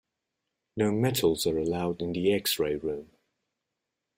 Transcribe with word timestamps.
No 0.75 0.91
metals 0.91 1.45
are 1.45 1.59
allowed 1.59 2.01
in 2.01 2.13
the 2.13 2.33
x-ray 2.33 2.75
room. 2.75 3.11